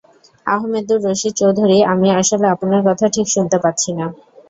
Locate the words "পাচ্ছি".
3.63-3.89